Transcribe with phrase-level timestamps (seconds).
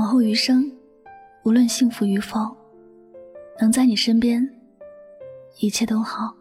[0.00, 0.64] 往后余生，
[1.44, 2.56] 无论幸福与否，
[3.60, 4.42] 能在你身边，
[5.58, 6.34] 一切都好。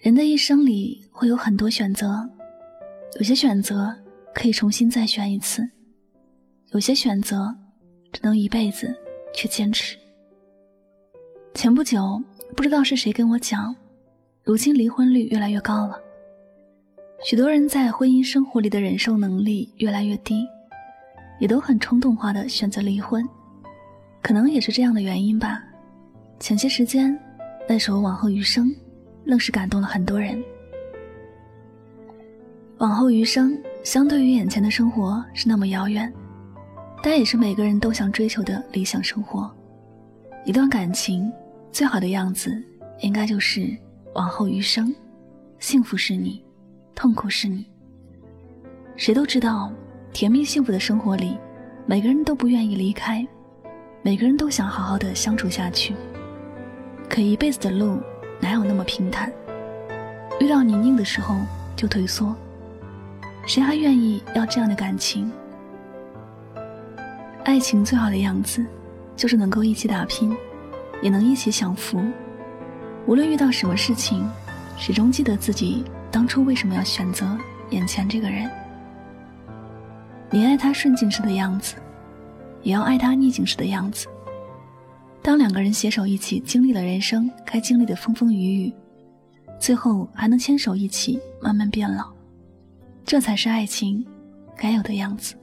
[0.00, 2.26] 人的一生里会有很多选择，
[3.18, 3.94] 有些选择
[4.34, 5.62] 可以重新再选一次，
[6.70, 7.54] 有些选择
[8.10, 8.96] 只能一辈子
[9.34, 9.98] 去坚持。
[11.52, 12.18] 前不久，
[12.56, 13.76] 不知道是谁跟我讲。
[14.44, 15.96] 如今离婚率越来越高了，
[17.24, 20.44] 许多人在婚姻生活里的忍受能力越来越低，
[21.38, 23.24] 也都很冲动化的选择离婚，
[24.20, 25.62] 可能也是这样的原因吧。
[26.40, 27.16] 前些时间
[27.68, 28.66] 那首《往后余生》，
[29.24, 30.42] 愣是感动了很多人。
[32.78, 36.12] 往后余生，相对于眼前的生活是那么遥远，
[37.00, 39.48] 但也是每个人都想追求的理想生活。
[40.44, 41.32] 一段感情
[41.70, 42.60] 最好的样子，
[43.02, 43.72] 应该就是。
[44.14, 44.94] 往后余生，
[45.58, 46.44] 幸福是你，
[46.94, 47.64] 痛苦是你。
[48.96, 49.72] 谁都知道，
[50.12, 51.38] 甜蜜幸福的生活里，
[51.86, 53.26] 每个人都不愿意离开，
[54.02, 55.94] 每个人都想好好的相处下去。
[57.08, 57.98] 可一辈子的路，
[58.38, 59.32] 哪有那么平坦？
[60.40, 61.36] 遇到泥泞的时候
[61.74, 62.34] 就退缩，
[63.46, 65.32] 谁还愿意要这样的感情？
[67.44, 68.64] 爱情最好的样子，
[69.16, 70.36] 就是能够一起打拼，
[71.00, 71.98] 也能一起享福。
[73.06, 74.28] 无论遇到什么事情，
[74.78, 77.36] 始终记得自己当初为什么要选择
[77.70, 78.50] 眼前这个人。
[80.30, 81.74] 你爱他顺境时的样子，
[82.62, 84.06] 也要爱他逆境时的样子。
[85.20, 88.74] 当两个人携手一起经历了人生该经历的风风雨雨，
[89.58, 92.10] 最后还能牵手一起慢慢变老，
[93.04, 94.04] 这才是爱情
[94.56, 95.34] 该有的样子。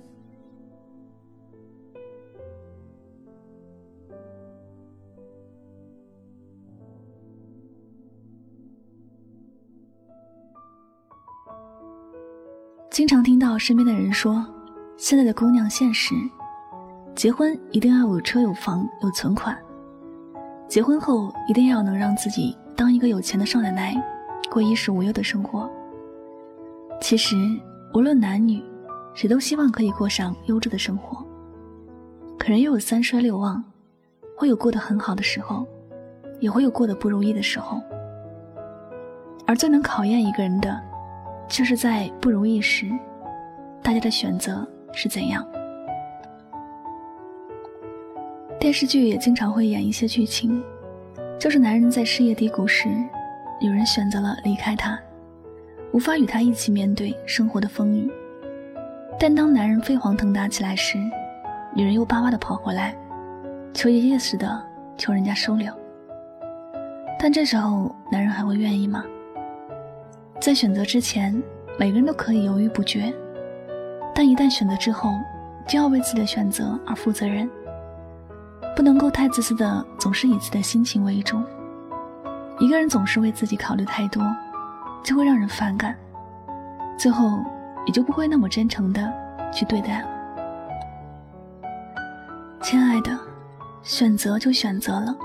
[12.90, 14.44] 经常听到身边的人说，
[14.98, 16.16] 现在的姑娘现实，
[17.16, 19.56] 结婚一定要有车有房有存款，
[20.68, 23.96] 结婚后一定要能让自己当一个有钱的少奶奶，
[24.52, 25.70] 过衣食无忧的生活。
[27.00, 27.36] 其实
[27.94, 28.62] 无论男女，
[29.14, 31.24] 谁都希望可以过上优质的生活。
[32.40, 33.64] 可人又有三衰六旺，
[34.36, 35.66] 会有过得很好的时候，
[36.40, 37.80] 也会有过得不如意的时候。
[39.46, 40.89] 而最能考验一个人的。
[41.50, 42.86] 就是在不如意时，
[43.82, 45.46] 大家的选择是怎样？
[48.60, 50.64] 电视剧也经常会演一些剧情，
[51.40, 52.88] 就是男人在事业低谷时，
[53.60, 54.98] 女人选择了离开他，
[55.92, 58.08] 无法与他一起面对生活的风雨；
[59.20, 60.98] 但当男人飞黄腾达起来时，
[61.76, 62.96] 女人又巴巴的跑回来，
[63.74, 64.64] 求爷爷似的
[64.98, 65.74] 求人家收留。
[67.18, 69.04] 但这时候，男人还会愿意吗？
[70.40, 71.36] 在选择之前，
[71.78, 73.14] 每个人都可以犹豫不决，
[74.16, 75.12] 但一旦选择之后，
[75.68, 77.48] 就要为自己的选择而负责任，
[78.74, 81.38] 不能够太自私的总是以自己的心情为主。
[82.58, 84.24] 一个人总是为自己考虑太多，
[85.04, 85.96] 就会让人反感，
[86.98, 87.44] 最后
[87.86, 89.14] 也就不会那么真诚的
[89.52, 90.08] 去对待了。
[92.62, 93.16] 亲爱的，
[93.84, 95.16] 选择就选择了，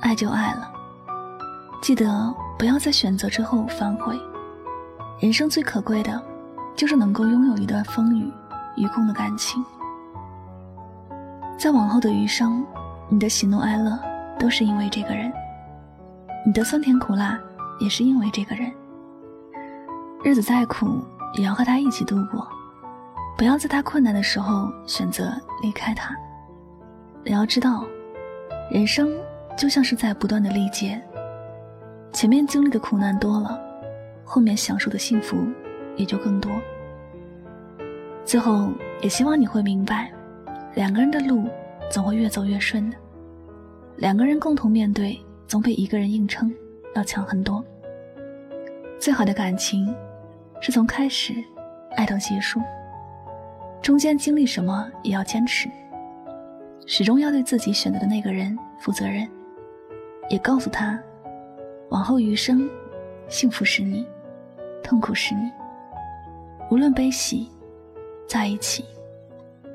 [0.00, 0.72] 爱就爱了，
[1.82, 2.34] 记得。
[2.58, 4.18] 不要在选择之后反悔。
[5.20, 6.20] 人生最可贵的，
[6.76, 8.32] 就是能够拥有一段风雨
[8.76, 9.64] 与共的感情。
[11.58, 12.64] 在往后的余生，
[13.08, 13.98] 你的喜怒哀乐
[14.38, 15.32] 都是因为这个人，
[16.44, 17.38] 你的酸甜苦辣
[17.78, 18.72] 也是因为这个人。
[20.24, 21.04] 日子再苦，
[21.34, 22.48] 也要和他一起度过。
[23.36, 25.32] 不要在他困难的时候选择
[25.62, 26.16] 离开他。
[27.24, 27.84] 你要知道，
[28.70, 29.08] 人生
[29.56, 31.00] 就像是在不断的历劫。
[32.12, 33.58] 前面经历的苦难多了，
[34.22, 35.36] 后面享受的幸福
[35.96, 36.52] 也就更多。
[38.24, 38.70] 最后，
[39.00, 40.12] 也希望你会明白，
[40.74, 41.48] 两个人的路
[41.90, 42.96] 总会越走越顺的。
[43.96, 46.52] 两个人共同面对，总比一个人硬撑
[46.94, 47.64] 要强很多。
[49.00, 49.92] 最好的感情，
[50.60, 51.34] 是从开始
[51.96, 52.60] 爱到结束，
[53.80, 55.68] 中间经历什么也要坚持。
[56.86, 59.26] 始终要对自己选择的那个人负责任，
[60.28, 60.98] 也告诉他，
[61.92, 62.66] 往后余生，
[63.28, 64.06] 幸福是你，
[64.82, 65.52] 痛苦是你，
[66.70, 67.50] 无论悲喜，
[68.26, 68.82] 在一起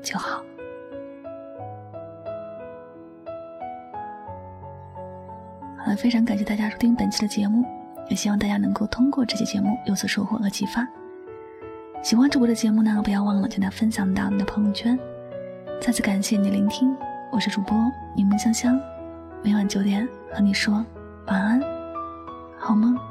[0.02, 0.42] 就好。
[5.78, 7.64] 好了，非常感谢大家收听本期的节目，
[8.08, 10.84] 也希望大家能够通过这期节目有所收获和启发。
[12.02, 14.98] 喜欢主播的节目呢，不要忘了将它分享到你的朋友圈。
[15.80, 16.96] 再次感谢你的聆听，
[17.30, 17.78] 我是主播
[18.16, 18.80] 柠檬香香，
[19.40, 20.84] 每晚九点和你说
[21.28, 21.77] 晚安，
[22.58, 23.07] 好吗。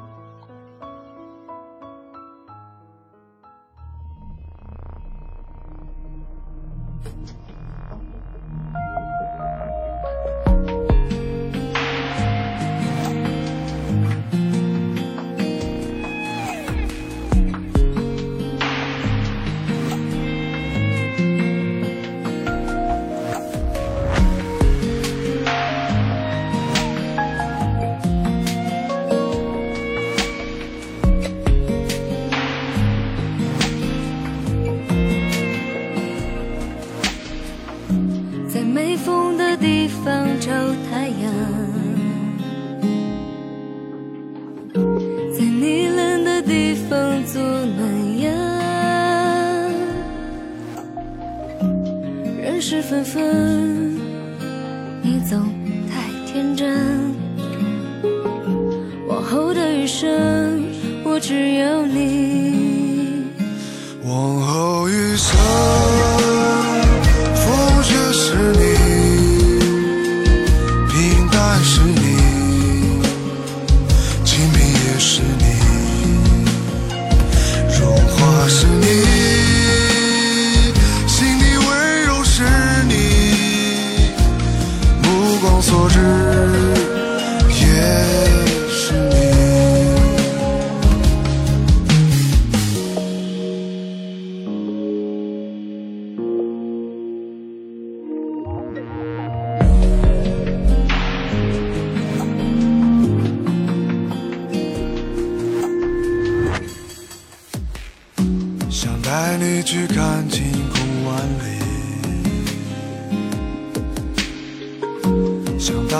[59.88, 60.06] 生，
[61.02, 63.24] 我只有你。
[64.04, 65.34] 往后余生，
[67.34, 68.62] 风雪是你，
[70.90, 72.02] 平淡是你，
[74.24, 75.44] 清明也是你，
[77.80, 78.87] 荣华是你。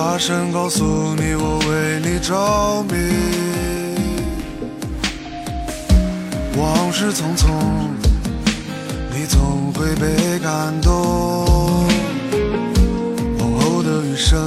[0.01, 0.85] 大声告诉
[1.17, 2.95] 你我为你着迷。
[6.57, 7.49] 往事匆匆，
[9.13, 10.93] 你总会被感动。
[13.41, 14.39] 往后的余生，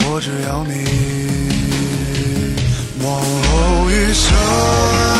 [0.00, 0.72] 我只要你。
[3.04, 5.15] 往后余生。